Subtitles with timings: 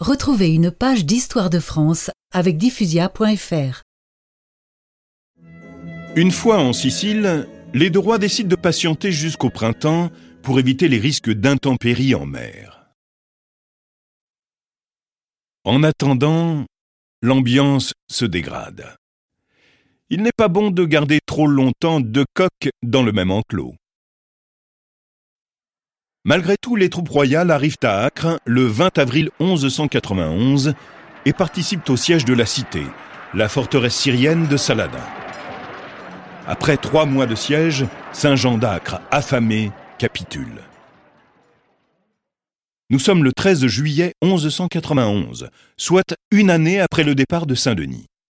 [0.00, 3.82] Retrouvez une page d'histoire de France avec diffusia.fr.
[6.16, 10.10] Une fois en Sicile, les deux rois décident de patienter jusqu'au printemps
[10.42, 12.90] pour éviter les risques d'intempéries en mer.
[15.62, 16.66] En attendant,
[17.22, 18.96] l'ambiance se dégrade.
[20.10, 23.76] Il n'est pas bon de garder trop longtemps deux coqs dans le même enclos.
[26.26, 30.72] Malgré tout, les troupes royales arrivent à Acre le 20 avril 1191
[31.26, 32.82] et participent au siège de la cité,
[33.34, 35.04] la forteresse syrienne de Saladin.
[36.46, 40.62] Après trois mois de siège, Saint-Jean d'Acre, affamé, capitule.
[42.88, 48.06] Nous sommes le 13 juillet 1191, soit une année après le départ de Saint-Denis.